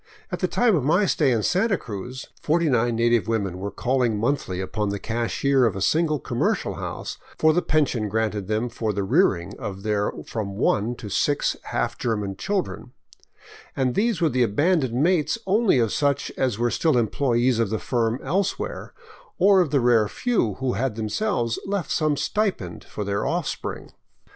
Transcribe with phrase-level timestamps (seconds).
[0.31, 4.59] At the time of my stay in Santa Cruz, 49 native women were calling monthly
[4.59, 9.03] upon the cashier of a single commercial house for the pension granted them for the
[9.03, 12.93] rearing of their from one to six half German children;
[13.75, 17.77] and these were the abandoned mates only of such as were still employees of the
[17.77, 18.95] firm elsewhere,
[19.37, 23.91] or of the rare few who had themselves left some stipend for their offspring.